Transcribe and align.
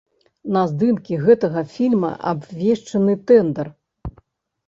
На 0.53 0.61
здымкі 0.69 1.17
гэтага 1.25 1.61
фільма 1.75 2.09
абвешчаны 2.31 3.13
тэндар. 3.33 3.67